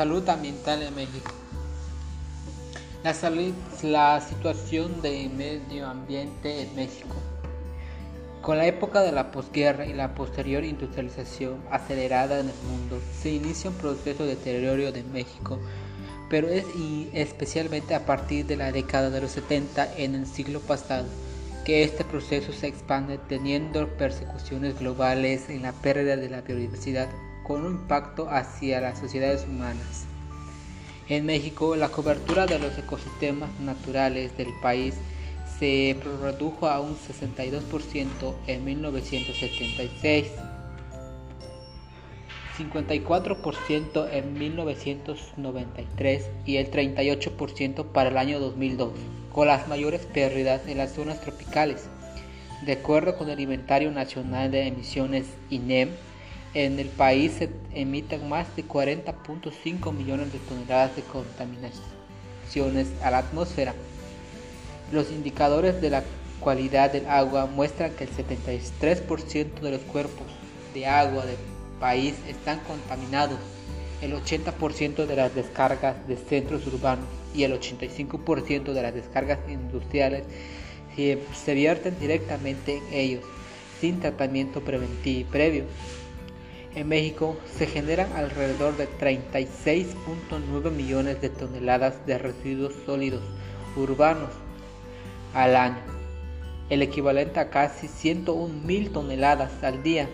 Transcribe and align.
salud 0.00 0.26
ambiental 0.30 0.82
en 0.82 0.94
México. 0.94 1.30
La, 3.04 3.12
salud, 3.12 3.52
la 3.82 4.18
situación 4.22 5.02
del 5.02 5.28
medio 5.28 5.86
ambiente 5.86 6.62
en 6.62 6.74
México. 6.74 7.16
Con 8.40 8.56
la 8.56 8.66
época 8.66 9.02
de 9.02 9.12
la 9.12 9.30
posguerra 9.30 9.84
y 9.84 9.92
la 9.92 10.14
posterior 10.14 10.64
industrialización 10.64 11.58
acelerada 11.70 12.40
en 12.40 12.48
el 12.48 12.54
mundo, 12.66 12.98
se 13.20 13.32
inicia 13.32 13.68
un 13.68 13.76
proceso 13.76 14.24
de 14.24 14.36
deterioro 14.36 14.90
de 14.90 15.02
México, 15.02 15.58
pero 16.30 16.48
es 16.48 16.64
especialmente 17.12 17.94
a 17.94 18.06
partir 18.06 18.46
de 18.46 18.56
la 18.56 18.72
década 18.72 19.10
de 19.10 19.20
los 19.20 19.32
70 19.32 19.98
en 19.98 20.14
el 20.14 20.26
siglo 20.26 20.60
pasado 20.60 21.08
que 21.66 21.82
este 21.82 22.06
proceso 22.06 22.54
se 22.54 22.68
expande 22.68 23.18
teniendo 23.28 23.86
persecuciones 23.98 24.78
globales 24.78 25.50
en 25.50 25.60
la 25.60 25.72
pérdida 25.72 26.16
de 26.16 26.30
la 26.30 26.40
biodiversidad 26.40 27.10
con 27.50 27.64
un 27.64 27.72
impacto 27.72 28.30
hacia 28.30 28.80
las 28.80 29.00
sociedades 29.00 29.44
humanas. 29.44 30.06
En 31.08 31.26
México, 31.26 31.74
la 31.74 31.88
cobertura 31.88 32.46
de 32.46 32.60
los 32.60 32.78
ecosistemas 32.78 33.50
naturales 33.58 34.36
del 34.36 34.52
país 34.62 34.94
se 35.58 35.96
redujo 36.22 36.68
a 36.68 36.78
un 36.78 36.96
62% 36.96 38.34
en 38.46 38.64
1976, 38.64 40.28
54% 42.56 44.08
en 44.12 44.32
1993 44.32 46.30
y 46.46 46.56
el 46.58 46.70
38% 46.70 47.84
para 47.86 48.10
el 48.10 48.16
año 48.16 48.38
2002, 48.38 48.92
con 49.32 49.48
las 49.48 49.66
mayores 49.66 50.06
pérdidas 50.06 50.68
en 50.68 50.78
las 50.78 50.92
zonas 50.92 51.20
tropicales. 51.20 51.88
De 52.64 52.74
acuerdo 52.74 53.18
con 53.18 53.28
el 53.28 53.40
Inventario 53.40 53.90
Nacional 53.90 54.52
de 54.52 54.68
Emisiones 54.68 55.26
INEM, 55.50 55.88
en 56.54 56.78
el 56.78 56.88
país 56.88 57.32
se 57.38 57.50
emiten 57.72 58.28
más 58.28 58.54
de 58.56 58.64
40.5 58.64 59.92
millones 59.92 60.32
de 60.32 60.38
toneladas 60.40 60.96
de 60.96 61.02
contaminaciones 61.02 62.88
a 63.02 63.10
la 63.10 63.18
atmósfera. 63.18 63.74
Los 64.90 65.12
indicadores 65.12 65.80
de 65.80 65.90
la 65.90 66.02
calidad 66.44 66.92
del 66.92 67.06
agua 67.06 67.46
muestran 67.46 67.92
que 67.92 68.04
el 68.04 68.10
73% 68.10 69.60
de 69.60 69.70
los 69.70 69.82
cuerpos 69.82 70.26
de 70.74 70.86
agua 70.86 71.24
del 71.24 71.36
país 71.78 72.14
están 72.26 72.58
contaminados, 72.60 73.38
el 74.02 74.12
80% 74.14 75.06
de 75.06 75.16
las 75.16 75.34
descargas 75.34 75.96
de 76.08 76.16
centros 76.16 76.66
urbanos 76.66 77.06
y 77.34 77.44
el 77.44 77.52
85% 77.52 78.72
de 78.72 78.82
las 78.82 78.94
descargas 78.94 79.38
industriales 79.48 80.24
se 80.96 81.54
vierten 81.54 81.98
directamente 81.98 82.76
en 82.76 82.82
ellos, 82.92 83.24
sin 83.80 84.00
tratamiento 84.00 84.60
preventivo 84.60 85.30
previo. 85.30 85.64
En 86.74 86.88
México 86.88 87.36
se 87.58 87.66
generan 87.66 88.12
alrededor 88.12 88.76
de 88.76 88.88
36.9 88.88 90.70
millones 90.70 91.20
de 91.20 91.28
toneladas 91.28 92.06
de 92.06 92.16
residuos 92.16 92.74
sólidos 92.86 93.22
urbanos 93.76 94.30
al 95.34 95.56
año, 95.56 95.82
el 96.68 96.82
equivalente 96.82 97.40
a 97.40 97.50
casi 97.50 97.88
101 97.88 98.54
mil 98.64 98.90
toneladas 98.90 99.64
al 99.64 99.82
día. 99.82 100.08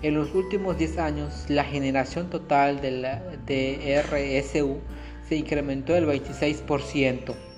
En 0.00 0.14
los 0.14 0.34
últimos 0.34 0.78
10 0.78 0.96
años, 0.96 1.44
la 1.48 1.64
generación 1.64 2.30
total 2.30 2.80
de, 2.80 2.92
la, 2.92 3.16
de 3.44 4.02
RSU 4.02 4.78
se 5.28 5.36
incrementó 5.36 5.94
el 5.94 6.06
26%. 6.06 7.49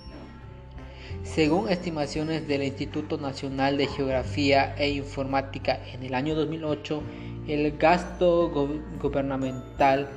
Según 1.23 1.69
estimaciones 1.69 2.49
del 2.49 2.65
Instituto 2.65 3.17
Nacional 3.17 3.77
de 3.77 3.87
Geografía 3.87 4.75
e 4.77 4.91
Informática 4.91 5.79
en 5.93 6.03
el 6.03 6.15
año 6.15 6.35
2008, 6.35 7.01
el 7.47 7.79
gasto 7.79 8.51
gubernamental 9.01 10.09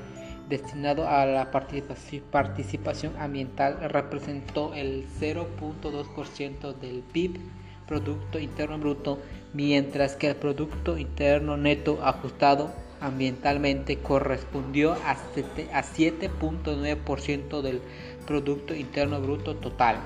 destinado 0.49 1.07
a 1.07 1.25
la 1.25 1.51
participación 1.51 3.15
ambiental 3.17 3.77
representó 3.89 4.73
el 4.73 5.05
0.2% 5.19 6.73
del 6.73 7.03
PIB, 7.13 7.39
Producto 7.87 8.39
Interno 8.39 8.79
Bruto, 8.79 9.19
mientras 9.53 10.15
que 10.15 10.29
el 10.29 10.35
Producto 10.35 10.97
Interno 10.97 11.55
Neto 11.55 11.99
ajustado 12.03 12.73
ambientalmente 12.99 13.99
correspondió 13.99 14.93
a 14.93 15.15
7.9% 15.15 17.61
del 17.61 17.79
Producto 18.25 18.73
Interno 18.73 19.21
Bruto 19.21 19.55
total. 19.55 19.97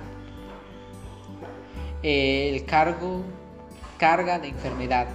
El 2.02 2.64
cargo, 2.64 3.24
carga 3.98 4.40
de 4.40 4.48
enfermedad. 4.48 5.08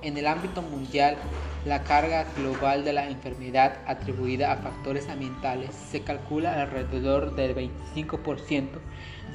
En 0.00 0.16
el 0.16 0.26
ámbito 0.26 0.62
mundial, 0.62 1.18
la 1.66 1.84
carga 1.84 2.24
global 2.34 2.82
de 2.82 2.94
la 2.94 3.10
enfermedad 3.10 3.76
atribuida 3.86 4.52
a 4.52 4.56
factores 4.56 5.10
ambientales 5.10 5.74
se 5.74 6.00
calcula 6.00 6.62
alrededor 6.62 7.36
del 7.36 7.54
25% 7.54 8.68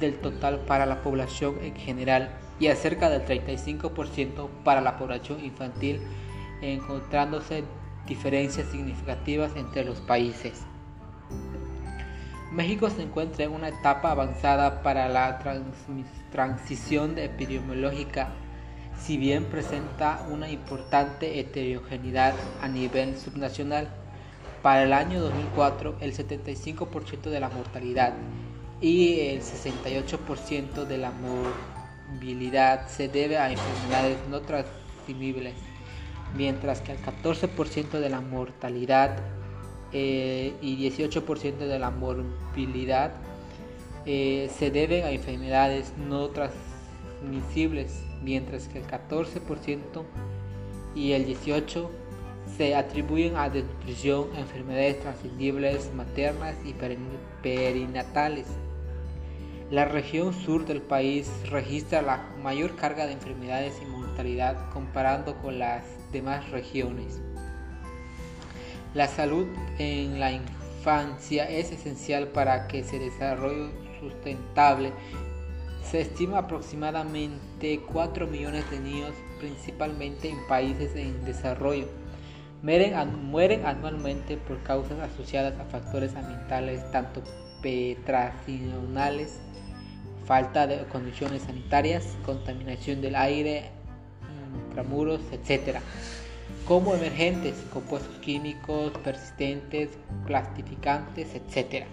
del 0.00 0.18
total 0.18 0.58
para 0.66 0.84
la 0.84 1.00
población 1.00 1.58
en 1.62 1.76
general 1.76 2.36
y 2.58 2.66
a 2.66 2.74
cerca 2.74 3.08
del 3.08 3.24
35% 3.24 4.48
para 4.64 4.80
la 4.80 4.98
población 4.98 5.44
infantil, 5.44 6.00
encontrándose 6.60 7.62
diferencias 8.08 8.66
significativas 8.66 9.52
entre 9.54 9.84
los 9.84 10.00
países. 10.00 10.64
México 12.50 12.88
se 12.88 13.02
encuentra 13.02 13.44
en 13.44 13.52
una 13.52 13.68
etapa 13.68 14.10
avanzada 14.10 14.82
para 14.82 15.08
la 15.08 15.38
transición 16.30 17.18
epidemiológica 17.18 18.30
si 18.98 19.16
bien 19.16 19.44
presenta 19.44 20.26
una 20.30 20.50
importante 20.50 21.38
heterogeneidad 21.38 22.34
a 22.60 22.68
nivel 22.68 23.16
subnacional. 23.16 23.88
Para 24.62 24.82
el 24.82 24.92
año 24.92 25.20
2004, 25.20 25.98
el 26.00 26.14
75% 26.14 27.30
de 27.30 27.40
la 27.40 27.48
mortalidad 27.48 28.14
y 28.80 29.20
el 29.20 29.40
68% 29.40 30.84
de 30.84 30.98
la 30.98 31.12
movilidad 31.12 32.88
se 32.88 33.08
debe 33.08 33.38
a 33.38 33.50
enfermedades 33.50 34.18
no 34.28 34.40
transmisibles, 34.40 35.54
mientras 36.34 36.80
que 36.80 36.92
el 36.92 36.98
14% 36.98 38.00
de 38.00 38.10
la 38.10 38.20
mortalidad 38.20 39.18
eh, 39.92 40.54
y 40.60 40.76
18% 40.90 41.56
de 41.56 41.78
la 41.78 41.90
morbilidad 41.90 43.12
eh, 44.06 44.50
se 44.58 44.70
deben 44.70 45.04
a 45.04 45.10
enfermedades 45.10 45.92
no 45.96 46.28
transmisibles 46.28 48.02
mientras 48.22 48.68
que 48.68 48.78
el 48.78 48.86
14% 48.86 50.04
y 50.94 51.12
el 51.12 51.26
18% 51.26 51.88
se 52.56 52.74
atribuyen 52.74 53.36
a 53.36 53.50
desnutrición, 53.50 54.28
enfermedades 54.36 55.00
transmisibles 55.00 55.92
maternas 55.94 56.54
y 56.64 56.74
perinatales. 57.42 58.46
La 59.70 59.84
región 59.84 60.32
sur 60.32 60.64
del 60.64 60.80
país 60.80 61.30
registra 61.50 62.00
la 62.00 62.26
mayor 62.42 62.74
carga 62.76 63.06
de 63.06 63.12
enfermedades 63.12 63.74
y 63.82 63.84
mortalidad 63.84 64.70
comparando 64.72 65.36
con 65.36 65.58
las 65.58 65.84
demás 66.10 66.48
regiones. 66.50 67.20
La 68.94 69.06
salud 69.06 69.46
en 69.78 70.18
la 70.18 70.32
infancia 70.32 71.48
es 71.48 71.72
esencial 71.72 72.28
para 72.28 72.68
que 72.68 72.82
se 72.82 72.98
desarrolle 72.98 73.70
sustentable 74.00 74.92
se 75.90 76.02
estima 76.02 76.38
aproximadamente 76.38 77.80
4 77.90 78.26
millones 78.26 78.70
de 78.70 78.78
niños, 78.78 79.12
principalmente 79.40 80.28
en 80.28 80.46
países 80.46 80.94
en 80.94 81.24
desarrollo. 81.24 81.86
Mueren, 82.62 82.94
anualmente 83.64 84.36
por 84.36 84.62
causas 84.64 84.98
asociadas 84.98 85.58
a 85.58 85.64
factores 85.64 86.14
ambientales, 86.14 86.90
tanto 86.90 87.22
petracionales, 87.62 89.40
falta 90.26 90.66
de 90.66 90.84
condiciones 90.88 91.42
sanitarias, 91.42 92.16
contaminación 92.26 93.00
del 93.00 93.16
aire, 93.16 93.70
intramuros, 94.68 95.20
etc., 95.32 95.78
como 96.68 96.94
emergentes, 96.94 97.54
compuestos 97.72 98.14
químicos 98.18 98.92
persistentes, 99.02 99.88
plastificantes, 100.26 101.34
etc. 101.34 101.86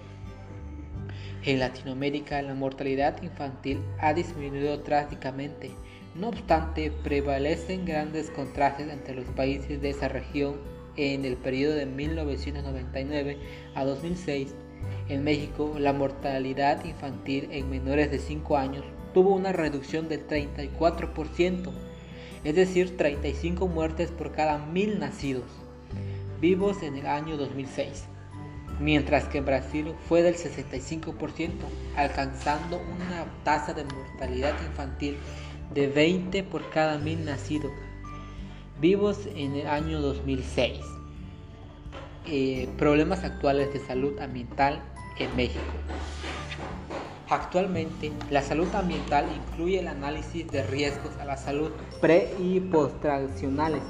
En 1.45 1.59
Latinoamérica 1.59 2.41
la 2.41 2.55
mortalidad 2.55 3.23
infantil 3.23 3.79
ha 3.99 4.13
disminuido 4.13 4.77
drásticamente. 4.79 5.71
No 6.13 6.27
obstante, 6.27 6.91
prevalecen 6.91 7.85
grandes 7.85 8.29
contrastes 8.31 8.89
entre 8.89 9.15
los 9.15 9.25
países 9.27 9.81
de 9.81 9.91
esa 9.91 10.09
región 10.09 10.57
en 10.97 11.23
el 11.23 11.37
periodo 11.37 11.75
de 11.75 11.85
1999 11.85 13.37
a 13.75 13.85
2006. 13.85 14.55
En 15.07 15.23
México, 15.23 15.73
la 15.79 15.93
mortalidad 15.93 16.83
infantil 16.83 17.47
en 17.51 17.69
menores 17.69 18.11
de 18.11 18.19
5 18.19 18.57
años 18.57 18.83
tuvo 19.13 19.33
una 19.33 19.53
reducción 19.53 20.09
del 20.09 20.27
34%, 20.27 21.71
es 22.45 22.55
decir, 22.55 22.95
35 22.95 23.67
muertes 23.67 24.11
por 24.11 24.31
cada 24.31 24.57
mil 24.57 24.99
nacidos 24.99 25.43
vivos 26.39 26.81
en 26.81 26.95
el 26.95 27.07
año 27.07 27.35
2006 27.35 28.05
mientras 28.79 29.25
que 29.25 29.39
en 29.39 29.45
Brasil 29.45 29.93
fue 30.07 30.21
del 30.21 30.35
65%, 30.35 31.51
alcanzando 31.95 32.77
una 32.77 33.25
tasa 33.43 33.73
de 33.73 33.85
mortalidad 33.85 34.53
infantil 34.65 35.17
de 35.73 35.87
20 35.87 36.43
por 36.43 36.69
cada 36.69 36.97
mil 36.97 37.23
nacidos 37.25 37.71
vivos 38.79 39.27
en 39.35 39.55
el 39.55 39.67
año 39.67 40.01
2006. 40.01 40.79
eh, 42.27 42.67
problemas 42.79 43.23
actuales 43.23 43.71
de 43.71 43.79
salud 43.79 44.19
ambiental 44.19 44.81
en 45.19 45.35
México. 45.35 45.61
Actualmente, 47.29 48.11
la 48.29 48.43
salud 48.43 48.67
ambiental 48.75 49.25
incluye 49.35 49.79
el 49.79 49.87
análisis 49.87 50.47
de 50.51 50.61
riesgos 50.61 51.17
a 51.19 51.25
la 51.25 51.37
salud 51.37 51.71
pre 51.99 52.31
y 52.39 52.59
post-tradicionales 52.59 53.81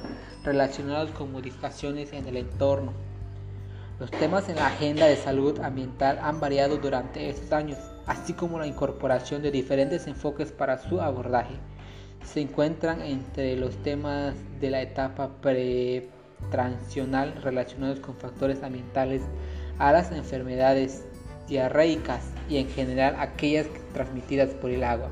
relacionados 0.46 1.12
con 1.12 1.34
modificaciones 1.34 2.14
en 2.14 2.28
el 2.28 2.38
entorno. 2.38 2.94
Los 4.00 4.10
temas 4.12 4.48
en 4.48 4.56
la 4.56 4.68
agenda 4.68 5.08
de 5.08 5.18
salud 5.18 5.60
ambiental 5.60 6.18
han 6.22 6.40
variado 6.40 6.78
durante 6.78 7.30
estos 7.30 7.52
años, 7.52 7.78
así 8.06 8.32
como 8.32 8.58
la 8.58 8.68
incorporación 8.68 9.42
de 9.42 9.52
diferentes 9.52 10.08
enfoques 10.08 10.54
para 10.54 10.78
su 10.78 11.02
abordaje. 11.02 11.56
Se 12.24 12.40
encuentran 12.40 13.02
entre 13.02 13.58
los 13.58 13.76
temas 13.84 14.34
de 14.62 14.70
la 14.70 14.82
etapa 14.82 15.30
pre-transicional 15.42 17.42
relacionados 17.42 18.00
con 18.00 18.16
factores 18.16 18.64
ambientales 18.64 19.24
a 19.78 19.92
las 19.92 20.14
enfermedades 20.14 21.04
diarreicas 21.48 22.24
y 22.50 22.58
en 22.58 22.70
general 22.70 23.16
aquellas 23.20 23.68
transmitidas 23.94 24.50
por 24.50 24.72
el 24.72 24.84
agua. 24.84 25.10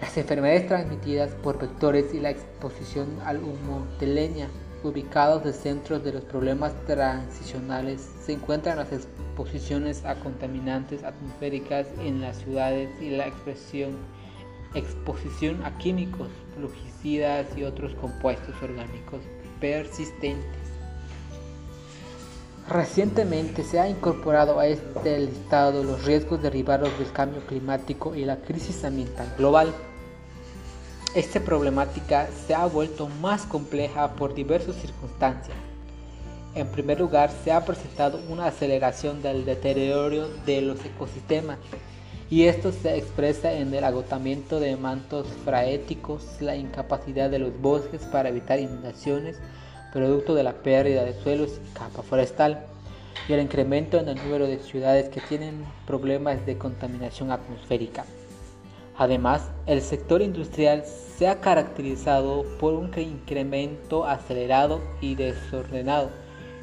Las 0.00 0.16
enfermedades 0.16 0.66
transmitidas 0.66 1.30
por 1.42 1.58
vectores 1.58 2.14
y 2.14 2.20
la 2.20 2.30
exposición 2.30 3.18
al 3.24 3.42
humo 3.42 3.86
de 3.98 4.06
leña, 4.06 4.48
ubicados 4.82 5.44
en 5.44 5.52
centros 5.52 6.02
de 6.02 6.12
los 6.12 6.24
problemas 6.24 6.72
transicionales, 6.86 8.08
se 8.24 8.32
encuentran 8.32 8.78
las 8.78 8.92
exposiciones 8.92 10.04
a 10.06 10.14
contaminantes 10.14 11.04
atmosféricas 11.04 11.86
en 12.00 12.22
las 12.22 12.38
ciudades 12.38 12.88
y 13.00 13.10
la 13.10 13.26
exposición 13.26 13.98
a 15.64 15.76
químicos, 15.76 16.28
fungicidas 16.54 17.46
y 17.56 17.64
otros 17.64 17.94
compuestos 17.96 18.54
orgánicos 18.62 19.20
persistentes. 19.60 20.59
Recientemente 22.70 23.64
se 23.64 23.80
ha 23.80 23.88
incorporado 23.88 24.60
a 24.60 24.68
este 24.68 25.18
listado 25.18 25.82
los 25.82 26.04
riesgos 26.04 26.40
derivados 26.40 26.96
del 27.00 27.10
cambio 27.10 27.44
climático 27.44 28.14
y 28.14 28.24
la 28.24 28.36
crisis 28.36 28.84
ambiental 28.84 29.34
global. 29.36 29.74
Esta 31.16 31.40
problemática 31.40 32.28
se 32.46 32.54
ha 32.54 32.64
vuelto 32.66 33.08
más 33.08 33.42
compleja 33.42 34.14
por 34.14 34.34
diversas 34.34 34.76
circunstancias. 34.76 35.56
En 36.54 36.68
primer 36.68 37.00
lugar, 37.00 37.32
se 37.42 37.50
ha 37.50 37.64
presentado 37.64 38.20
una 38.28 38.46
aceleración 38.46 39.20
del 39.20 39.44
deterioro 39.44 40.28
de 40.46 40.62
los 40.62 40.84
ecosistemas 40.84 41.58
y 42.30 42.44
esto 42.44 42.70
se 42.70 42.96
expresa 42.96 43.52
en 43.52 43.74
el 43.74 43.82
agotamiento 43.82 44.60
de 44.60 44.76
mantos 44.76 45.26
fraéticos, 45.44 46.40
la 46.40 46.54
incapacidad 46.54 47.30
de 47.30 47.40
los 47.40 47.60
bosques 47.60 48.02
para 48.02 48.28
evitar 48.28 48.60
inundaciones, 48.60 49.40
producto 49.92 50.34
de 50.34 50.42
la 50.42 50.52
pérdida 50.52 51.04
de 51.04 51.14
suelos 51.14 51.60
y 51.64 51.74
capa 51.74 52.02
forestal, 52.02 52.66
y 53.28 53.32
el 53.32 53.42
incremento 53.42 53.98
en 53.98 54.08
el 54.08 54.16
número 54.16 54.46
de 54.46 54.58
ciudades 54.58 55.08
que 55.08 55.20
tienen 55.20 55.64
problemas 55.86 56.44
de 56.46 56.58
contaminación 56.58 57.30
atmosférica. 57.30 58.04
Además, 58.96 59.50
el 59.66 59.80
sector 59.80 60.20
industrial 60.20 60.84
se 60.84 61.26
ha 61.28 61.40
caracterizado 61.40 62.44
por 62.58 62.74
un 62.74 62.90
incremento 62.98 64.04
acelerado 64.04 64.80
y 65.00 65.14
desordenado 65.14 66.10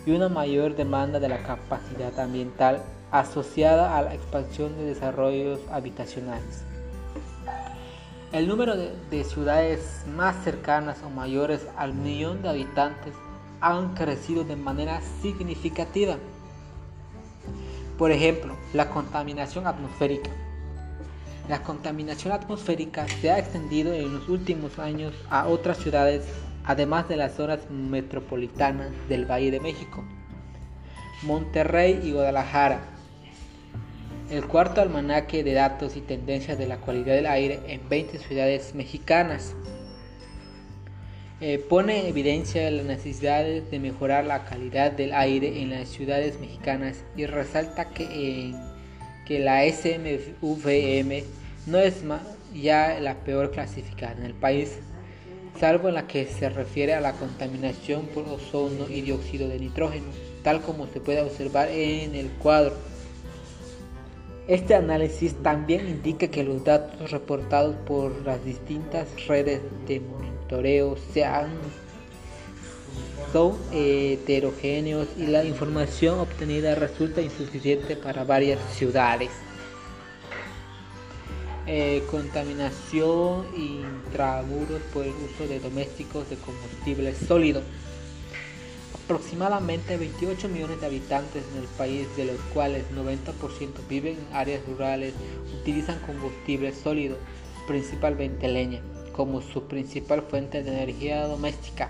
y 0.06 0.12
una 0.12 0.30
mayor 0.30 0.76
demanda 0.76 1.20
de 1.20 1.30
la 1.30 1.42
capacidad 1.42 2.20
ambiental 2.20 2.82
asociada 3.12 3.98
a 3.98 4.04
la 4.04 4.14
expansión 4.14 4.78
de 4.78 4.86
desarrollos 4.86 5.60
habitacionales. 5.72 6.67
El 8.34 8.50
número 8.50 8.76
de, 8.76 9.24
ciudades 9.24 10.04
más 10.14 10.44
cercanas 10.44 10.98
o 11.02 11.10
mayores 11.10 11.66
al 11.78 11.94
millón 11.94 12.42
de 12.42 12.50
habitantes 12.50 13.14
han 13.62 13.94
crecido 13.96 14.44
de 14.44 14.58
manera 14.58 15.00
significativa. 15.22 16.18
Por 17.98 18.12
ejemplo, 18.12 18.54
la 18.74 18.90
contaminación 18.90 19.66
atmosférica. 19.66 20.30
La 21.48 21.64
contaminación 21.64 22.34
atmosférica 22.34 23.08
se 23.08 23.32
ha 23.32 23.40
extendido 23.40 23.94
en 23.94 24.14
los 24.14 24.28
últimos 24.28 24.78
años 24.78 25.14
a 25.30 25.48
otras 25.48 25.78
ciudades, 25.78 26.28
además 26.66 27.08
de 27.08 27.16
las 27.16 27.34
zonas 27.34 27.62
metropolitanas 27.70 28.90
del 29.08 29.26
Valle 29.26 29.52
de 29.52 29.62
México, 29.62 30.04
Monterrey 31.24 32.02
y 32.04 32.12
Guadalajara, 32.12 32.97
el 34.30 34.46
cuarto 34.46 34.82
almanaque 34.82 35.44
de 35.44 35.54
datos 35.54 35.96
y 35.96 36.02
tendencias 36.02 36.58
de 36.58 36.68
la 36.68 36.78
calidad 36.78 37.16
del 37.16 37.28
aire 37.28 37.60
en 37.68 37.88
20 37.88 38.18
ciudades 38.20 38.76
mexicanas. 38.76 39.56
Eh, 41.40 41.60
pone 41.70 42.00
en 42.00 42.08
evidencia 42.08 42.70
la 42.72 42.84
necesidad 42.84 43.44
de 43.44 43.80
mejorar 43.80 44.26
la 44.26 44.44
calidad 44.46 44.92
del 44.92 45.14
aire 45.14 45.62
en 45.62 45.70
las 45.70 45.88
ciudades 45.88 46.40
mexicanas 46.40 47.04
y 47.16 47.28
resalta 47.28 47.90
que, 47.90 48.56
que 49.26 49.40
la 49.40 49.64
SMVM 49.64 51.24
no 51.68 51.78
es 51.78 52.04
ya 52.54 53.00
la 53.00 53.16
peor 53.16 53.52
clasificada 53.52 54.14
en 54.14 54.24
el 54.24 54.34
país, 54.34 54.80
salvo 55.60 55.90
en 55.90 55.94
la 55.94 56.08
que 56.08 56.26
se 56.26 56.50
refiere 56.50 56.96
a 56.96 57.02
la 57.02 57.14
contaminación 57.14 58.08
por 58.08 58.28
ozono 58.28 58.90
y 58.90 59.02
dióxido 59.02 59.48
de 59.48 59.60
nitrógeno, 59.60 60.08
tal 60.44 60.62
como 60.62 60.88
se 60.88 61.00
puede 61.00 61.22
observar 61.22 61.70
en 61.70 62.16
el 62.16 62.30
cuadro. 62.32 62.76
Este 64.48 64.76
análisis 64.76 65.34
también 65.44 65.90
indica 65.90 66.30
que 66.30 66.42
los 66.42 66.64
datos 66.64 67.12
reportados 67.12 67.76
por 67.86 68.26
las 68.26 68.44
distintas 68.46 69.10
redes 69.28 69.62
de 69.86 70.00
monitoreo 70.00 70.96
sean, 71.14 71.50
son 73.34 73.58
heterogéneos 73.74 75.10
y 75.18 75.28
la 75.28 75.44
información 75.44 76.20
obtenida 76.20 76.76
resulta 76.76 77.22
insuficiente 77.22 77.98
para 77.98 78.24
varias 78.24 78.60
ciudades. 78.74 79.32
Eh, 81.66 82.02
contaminación 82.10 83.46
intramuros 83.58 84.82
por 84.94 85.06
el 85.06 85.12
uso 85.12 85.46
de 85.50 85.60
domésticos 85.60 86.30
de 86.30 86.38
combustible 86.38 87.14
sólido. 87.14 87.62
Aproximadamente 89.08 89.96
28 89.96 90.50
millones 90.50 90.82
de 90.82 90.88
habitantes 90.88 91.42
en 91.54 91.62
el 91.62 91.68
país, 91.78 92.06
de 92.18 92.26
los 92.26 92.36
cuales 92.54 92.84
90% 92.94 93.88
viven 93.88 94.18
en 94.18 94.36
áreas 94.36 94.62
rurales, 94.68 95.14
utilizan 95.62 95.98
combustible 96.02 96.74
sólido, 96.74 97.16
principalmente 97.68 98.50
leña, 98.50 98.82
como 99.14 99.40
su 99.42 99.64
principal 99.64 100.24
fuente 100.24 100.62
de 100.62 100.72
energía 100.74 101.26
doméstica. 101.26 101.90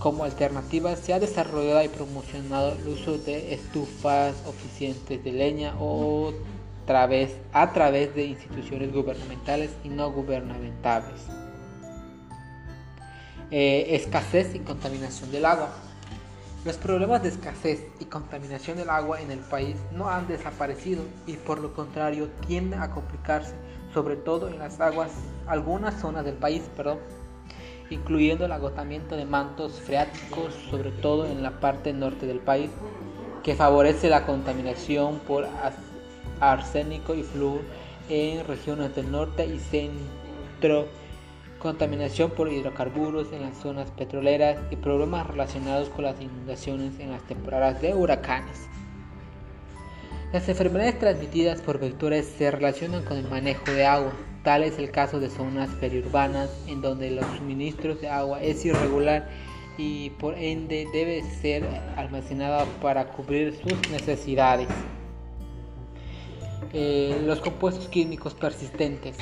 Como 0.00 0.24
alternativa 0.24 0.96
se 0.96 1.14
ha 1.14 1.20
desarrollado 1.20 1.84
y 1.84 1.88
promocionado 1.88 2.72
el 2.72 2.88
uso 2.88 3.16
de 3.16 3.54
estufas 3.54 4.34
eficientes 4.48 5.22
de 5.22 5.30
leña 5.30 5.76
o 5.78 6.32
a 7.52 7.72
través 7.72 8.14
de 8.16 8.24
instituciones 8.24 8.92
gubernamentales 8.92 9.70
y 9.84 9.90
no 9.90 10.10
gubernamentales. 10.10 11.20
Eh, 13.50 13.96
escasez 13.96 14.54
y 14.54 14.58
contaminación 14.58 15.32
del 15.32 15.46
agua. 15.46 15.70
Los 16.66 16.76
problemas 16.76 17.22
de 17.22 17.30
escasez 17.30 17.82
y 17.98 18.04
contaminación 18.04 18.76
del 18.76 18.90
agua 18.90 19.22
en 19.22 19.30
el 19.30 19.38
país 19.38 19.76
no 19.90 20.10
han 20.10 20.28
desaparecido 20.28 21.02
y 21.26 21.34
por 21.36 21.58
lo 21.58 21.72
contrario 21.72 22.28
tienden 22.46 22.82
a 22.82 22.90
complicarse, 22.90 23.54
sobre 23.94 24.16
todo 24.16 24.48
en 24.48 24.58
las 24.58 24.80
aguas, 24.80 25.12
algunas 25.46 25.98
zonas 25.98 26.26
del 26.26 26.34
país, 26.34 26.62
perdón, 26.76 26.98
incluyendo 27.88 28.44
el 28.44 28.52
agotamiento 28.52 29.16
de 29.16 29.24
mantos 29.24 29.80
freáticos, 29.80 30.52
sobre 30.70 30.90
todo 30.90 31.24
en 31.24 31.42
la 31.42 31.58
parte 31.58 31.94
norte 31.94 32.26
del 32.26 32.40
país, 32.40 32.70
que 33.42 33.54
favorece 33.54 34.10
la 34.10 34.26
contaminación 34.26 35.20
por 35.20 35.48
arsénico 36.38 37.14
y 37.14 37.22
flúor 37.22 37.62
en 38.10 38.46
regiones 38.46 38.94
del 38.94 39.10
norte 39.10 39.46
y 39.46 39.58
centro 39.58 40.86
contaminación 41.58 42.30
por 42.30 42.52
hidrocarburos 42.52 43.32
en 43.32 43.42
las 43.42 43.56
zonas 43.56 43.90
petroleras 43.90 44.58
y 44.70 44.76
problemas 44.76 45.26
relacionados 45.26 45.88
con 45.88 46.04
las 46.04 46.20
inundaciones 46.20 46.98
en 47.00 47.10
las 47.10 47.22
temporadas 47.24 47.80
de 47.80 47.94
huracanes. 47.94 48.68
Las 50.32 50.48
enfermedades 50.48 50.98
transmitidas 50.98 51.62
por 51.62 51.80
vectores 51.80 52.26
se 52.26 52.50
relacionan 52.50 53.02
con 53.04 53.16
el 53.16 53.28
manejo 53.28 53.70
de 53.70 53.86
agua. 53.86 54.12
Tal 54.44 54.62
es 54.62 54.78
el 54.78 54.90
caso 54.90 55.20
de 55.20 55.30
zonas 55.30 55.70
periurbanas 55.80 56.50
en 56.66 56.82
donde 56.82 57.10
los 57.10 57.24
suministros 57.36 58.00
de 58.00 58.08
agua 58.10 58.42
es 58.42 58.64
irregular 58.64 59.28
y 59.78 60.10
por 60.10 60.34
ende 60.34 60.86
debe 60.92 61.22
ser 61.22 61.64
almacenada 61.96 62.66
para 62.82 63.08
cubrir 63.08 63.54
sus 63.56 63.90
necesidades. 63.90 64.68
Los 66.72 67.40
compuestos 67.40 67.88
químicos 67.88 68.34
persistentes. 68.34 69.16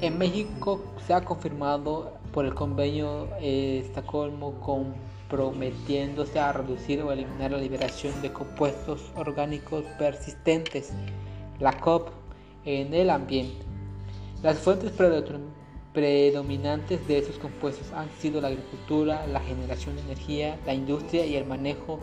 En 0.00 0.16
México 0.16 0.80
se 1.06 1.12
ha 1.12 1.24
confirmado 1.24 2.12
por 2.32 2.44
el 2.44 2.54
convenio 2.54 3.28
eh, 3.40 3.82
Estocolmo 3.84 4.60
comprometiéndose 4.60 6.38
a 6.38 6.52
reducir 6.52 7.02
o 7.02 7.10
eliminar 7.10 7.50
la 7.50 7.58
liberación 7.58 8.20
de 8.22 8.32
compuestos 8.32 9.10
orgánicos 9.16 9.84
persistentes, 9.98 10.92
la 11.58 11.72
COP, 11.80 12.10
en 12.64 12.94
el 12.94 13.10
ambiente. 13.10 13.64
Las 14.42 14.58
fuentes 14.58 14.92
predominantes 15.92 17.06
de 17.08 17.18
esos 17.18 17.38
compuestos 17.38 17.90
han 17.92 18.08
sido 18.20 18.40
la 18.40 18.48
agricultura, 18.48 19.26
la 19.26 19.40
generación 19.40 19.96
de 19.96 20.02
energía, 20.02 20.58
la 20.64 20.74
industria 20.74 21.26
y 21.26 21.34
el 21.34 21.44
manejo 21.44 21.98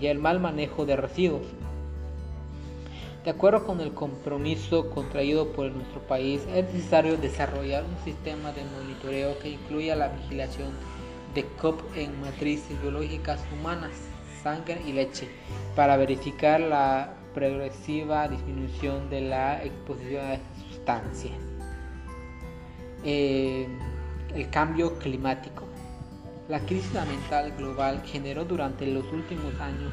y 0.00 0.06
el 0.06 0.18
mal 0.18 0.40
manejo 0.40 0.84
de 0.84 0.96
residuos. 0.96 1.46
De 3.24 3.30
acuerdo 3.30 3.66
con 3.66 3.80
el 3.80 3.92
compromiso 3.92 4.90
contraído 4.90 5.52
por 5.52 5.70
nuestro 5.70 6.00
país, 6.00 6.40
es 6.54 6.64
necesario 6.72 7.16
desarrollar 7.16 7.84
un 7.84 8.04
sistema 8.04 8.52
de 8.52 8.64
monitoreo 8.64 9.38
que 9.40 9.50
incluya 9.50 9.96
la 9.96 10.08
vigilación 10.08 10.70
de 11.34 11.44
COP 11.60 11.80
en 11.96 12.20
matrices 12.20 12.80
biológicas 12.80 13.40
humanas, 13.52 13.92
sangre 14.42 14.80
y 14.86 14.92
leche, 14.92 15.28
para 15.74 15.96
verificar 15.96 16.60
la 16.60 17.14
progresiva 17.34 18.28
disminución 18.28 19.10
de 19.10 19.20
la 19.20 19.62
exposición 19.64 20.24
a 20.24 20.34
estas 20.34 20.62
sustancias. 20.70 21.34
Eh, 23.04 23.68
el 24.34 24.50
cambio 24.50 24.98
climático. 24.98 25.64
La 26.48 26.60
crisis 26.60 26.96
ambiental 26.96 27.52
global 27.56 28.02
generó 28.04 28.44
durante 28.44 28.86
los 28.86 29.04
últimos 29.12 29.54
años, 29.60 29.92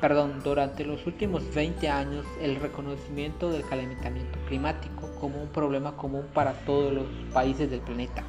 perdón, 0.00 0.40
durante 0.42 0.84
los 0.84 1.06
últimos 1.06 1.54
20 1.54 1.88
años 1.88 2.26
el 2.40 2.56
reconocimiento 2.56 3.50
del 3.50 3.66
calentamiento 3.66 4.38
climático 4.46 5.10
como 5.20 5.42
un 5.42 5.48
problema 5.48 5.96
común 5.96 6.26
para 6.34 6.52
todos 6.64 6.92
los 6.92 7.06
países 7.32 7.70
del 7.70 7.80
planeta. 7.80 8.24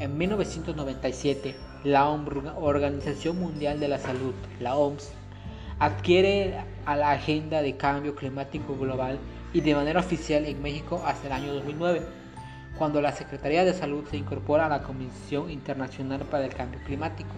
En 0.00 0.18
1997, 0.18 1.56
la 1.84 2.08
Organización 2.08 3.38
Mundial 3.38 3.80
de 3.80 3.88
la 3.88 3.98
Salud, 3.98 4.34
la 4.60 4.76
OMS, 4.76 5.12
adquiere 5.78 6.58
a 6.84 6.96
la 6.96 7.12
Agenda 7.12 7.62
de 7.62 7.76
Cambio 7.76 8.14
Climático 8.14 8.76
Global 8.76 9.18
y 9.52 9.60
de 9.60 9.74
manera 9.74 10.00
oficial 10.00 10.44
en 10.44 10.60
México 10.60 11.02
hasta 11.06 11.28
el 11.28 11.32
año 11.32 11.54
2009 11.54 12.02
cuando 12.76 13.00
la 13.00 13.12
Secretaría 13.12 13.64
de 13.64 13.72
Salud 13.72 14.04
se 14.10 14.16
incorpora 14.16 14.66
a 14.66 14.68
la 14.68 14.82
Comisión 14.82 15.50
Internacional 15.50 16.20
para 16.30 16.44
el 16.44 16.54
Cambio 16.54 16.80
Climático. 16.84 17.30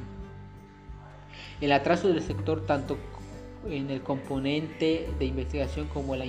El 1.60 1.72
atraso 1.72 2.08
del 2.08 2.22
sector 2.22 2.66
tanto 2.66 2.96
en 3.66 3.90
el 3.90 4.02
componente 4.02 5.08
de 5.18 5.24
investigación 5.24 5.88
como 5.88 6.16
la 6.16 6.26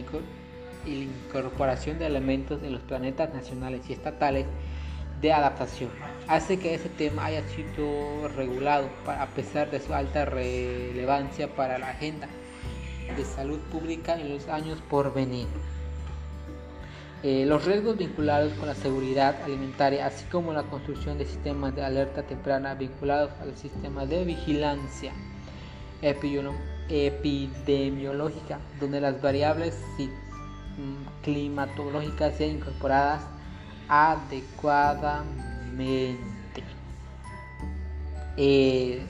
incorporación 0.85 1.99
de 1.99 2.07
elementos 2.07 2.63
en 2.63 2.73
los 2.73 2.81
planetas 2.81 3.33
nacionales 3.33 3.89
y 3.89 3.93
estatales 3.93 4.45
de 5.21 5.33
adaptación 5.33 5.89
hace 6.27 6.59
que 6.59 6.75
ese 6.75 6.89
tema 6.89 7.25
haya 7.25 7.43
sido 7.49 8.27
regulado 8.29 8.87
a 9.05 9.25
pesar 9.27 9.69
de 9.69 9.79
su 9.79 9.93
alta 9.93 10.25
relevancia 10.25 11.53
para 11.55 11.77
la 11.77 11.89
agenda 11.89 12.27
de 13.15 13.25
salud 13.25 13.59
pública 13.71 14.19
en 14.19 14.29
los 14.29 14.47
años 14.47 14.79
por 14.89 15.13
venir. 15.13 15.47
Eh, 17.21 17.45
los 17.45 17.65
riesgos 17.65 17.97
vinculados 17.97 18.53
con 18.53 18.67
la 18.67 18.75
seguridad 18.75 19.41
alimentaria, 19.43 20.05
así 20.05 20.23
como 20.31 20.53
la 20.53 20.63
construcción 20.63 21.17
de 21.17 21.25
sistemas 21.25 21.75
de 21.75 21.83
alerta 21.83 22.23
temprana 22.23 22.75
vinculados 22.75 23.31
al 23.41 23.57
sistema 23.57 24.05
de 24.05 24.23
vigilancia 24.23 25.11
epidemiológica, 26.89 28.59
donde 28.79 29.01
las 29.01 29.21
variables 29.21 29.77
mm, 29.97 31.23
climatológicas 31.23 32.35
sean 32.35 32.57
incorporadas 32.57 33.23
adecuadamente. 33.87 36.19
Eh, 38.37 39.01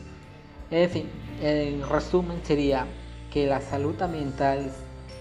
en 0.71 0.89
fin, 0.89 1.09
en 1.41 1.87
resumen 1.87 2.39
sería 2.43 2.87
que 3.31 3.47
la 3.47 3.61
salud 3.61 4.01
ambiental 4.01 4.71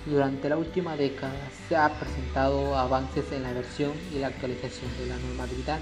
Durante 0.07 0.49
la 0.49 0.57
última 0.57 0.97
década 0.97 1.35
se 1.69 1.77
han 1.77 1.93
presentado 1.93 2.77
avances 2.77 3.31
en 3.33 3.45
la 3.45 3.53
versión 3.53 3.93
y 4.15 4.19
la 4.19 4.29
actualización 4.29 4.91
de 4.99 5.07
la 5.07 5.17
normatividad 5.19 5.79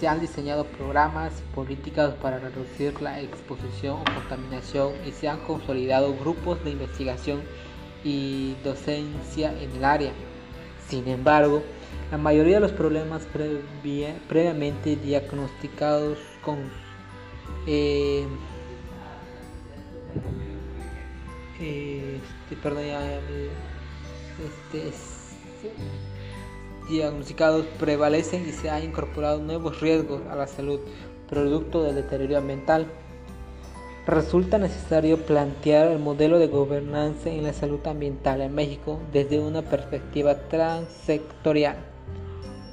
se 0.00 0.08
han 0.08 0.18
diseñado 0.18 0.64
programas 0.64 1.30
y 1.38 1.54
políticas 1.54 2.14
para 2.22 2.38
reducir 2.38 3.02
la 3.02 3.20
exposición 3.20 4.00
o 4.00 4.04
contaminación 4.04 4.94
y 5.06 5.12
se 5.12 5.28
han 5.28 5.40
consolidado 5.40 6.16
grupos 6.16 6.64
de 6.64 6.70
investigación 6.70 7.42
y 8.02 8.54
docencia 8.64 9.52
en 9.60 9.70
el 9.72 9.84
área. 9.84 10.12
Sin 10.88 11.06
embargo, 11.06 11.62
la 12.10 12.18
mayoría 12.18 12.56
de 12.56 12.60
los 12.60 12.72
problemas 12.72 13.26
previamente 14.28 14.96
diagnosticados 14.96 16.18
con 16.42 16.58
eh, 17.66 18.26
este, 24.40 24.88
este, 24.88 25.72
diagnosticados 26.88 27.66
prevalecen 27.78 28.48
y 28.48 28.52
se 28.52 28.70
han 28.70 28.82
incorporado 28.82 29.40
nuevos 29.40 29.80
riesgos 29.80 30.22
a 30.30 30.34
la 30.34 30.46
salud 30.46 30.80
producto 31.28 31.82
del 31.84 31.94
deterioro 31.96 32.38
ambiental. 32.38 32.86
Resulta 34.06 34.56
necesario 34.56 35.26
plantear 35.26 35.88
el 35.88 35.98
modelo 35.98 36.38
de 36.38 36.46
gobernanza 36.46 37.28
en 37.28 37.44
la 37.44 37.52
salud 37.52 37.86
ambiental 37.86 38.40
en 38.40 38.54
México 38.54 38.98
desde 39.12 39.38
una 39.38 39.60
perspectiva 39.60 40.48
transsectorial. 40.48 41.76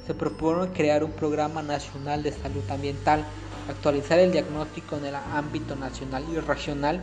Se 0.06 0.14
propone 0.14 0.72
crear 0.72 1.04
un 1.04 1.12
programa 1.12 1.62
nacional 1.62 2.22
de 2.22 2.32
salud 2.32 2.62
ambiental, 2.70 3.24
actualizar 3.68 4.18
el 4.18 4.32
diagnóstico 4.32 4.96
en 4.96 5.04
el 5.04 5.14
ámbito 5.14 5.76
nacional 5.76 6.24
y 6.32 6.38
regional, 6.40 7.02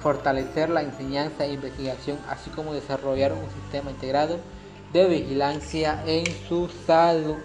fortalecer 0.00 0.68
la 0.68 0.82
enseñanza 0.82 1.44
e 1.44 1.52
investigación, 1.52 2.18
así 2.28 2.50
como 2.50 2.74
desarrollar 2.74 3.32
un 3.32 3.48
sistema 3.62 3.92
integrado 3.92 4.40
de 4.92 5.06
vigilancia 5.06 6.02
en 6.04 6.26
su 6.48 6.68
salud. 6.84 7.36